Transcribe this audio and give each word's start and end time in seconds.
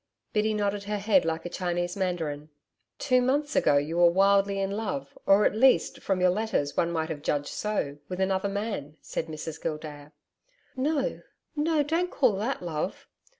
Biddy 0.33 0.55
nodded 0.55 0.85
her 0.85 0.97
head 0.97 1.25
like 1.25 1.45
a 1.45 1.49
Chinese 1.49 1.95
Mandarin. 1.95 2.49
'Two 2.97 3.21
months 3.21 3.55
ago 3.55 3.77
you 3.77 3.97
were 3.97 4.09
wildly 4.09 4.57
in 4.59 4.71
love 4.71 5.15
or, 5.27 5.45
at 5.45 5.53
least, 5.53 5.99
from 6.01 6.19
your 6.19 6.31
letters 6.31 6.75
one 6.75 6.91
might 6.91 7.09
have 7.09 7.21
judged 7.21 7.49
so 7.49 7.99
with 8.09 8.19
another 8.19 8.49
man,' 8.49 8.97
said 8.99 9.27
Mrs 9.27 9.61
Gildea. 9.61 10.11
'No 10.75 11.21
no 11.55 11.83
don't 11.83 12.09
call 12.09 12.35
that 12.37 12.63
love.' 12.63 13.07